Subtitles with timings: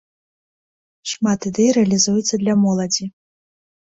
[1.11, 3.05] Шмат ідэй рэалізуецца для моладзі.